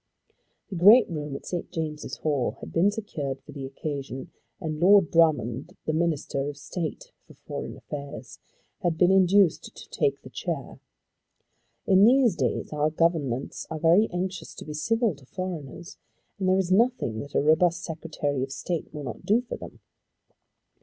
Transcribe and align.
The 0.71 0.75
great 0.75 1.07
room 1.11 1.35
at 1.35 1.45
St. 1.45 1.69
James's 1.71 2.15
Hall 2.23 2.57
had 2.59 2.73
been 2.73 2.89
secured 2.89 3.39
for 3.43 3.51
the 3.51 3.67
occasion, 3.67 4.31
and 4.59 4.79
Lord 4.79 5.11
Drummond, 5.11 5.77
the 5.85 5.93
Minister 5.93 6.49
of 6.49 6.57
State 6.57 7.11
in 7.29 7.35
foreign 7.35 7.77
affairs, 7.77 8.39
had 8.81 8.97
been 8.97 9.11
induced 9.11 9.75
to 9.75 9.89
take 9.91 10.23
the 10.23 10.31
chair. 10.31 10.79
In 11.85 12.03
these 12.03 12.35
days 12.35 12.73
our 12.73 12.89
governments 12.89 13.67
are 13.69 13.77
very 13.77 14.09
anxious 14.11 14.55
to 14.55 14.65
be 14.65 14.73
civil 14.73 15.13
to 15.13 15.25
foreigners, 15.27 15.99
and 16.39 16.49
there 16.49 16.57
is 16.57 16.71
nothing 16.71 17.19
that 17.19 17.35
a 17.35 17.39
robust 17.39 17.83
Secretary 17.83 18.41
of 18.41 18.51
State 18.51 18.91
will 18.91 19.03
not 19.03 19.23
do 19.23 19.41
for 19.41 19.55
them. 19.55 19.81